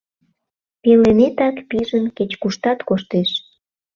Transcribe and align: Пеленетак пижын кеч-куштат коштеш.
Пеленетак 0.81 1.55
пижын 1.69 2.05
кеч-куштат 2.17 2.79
коштеш. 2.87 3.29